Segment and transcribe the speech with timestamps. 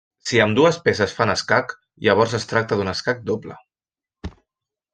[0.27, 1.75] Si ambdues peces fan escac,
[2.07, 3.59] llavors es tracta d'un escac doble.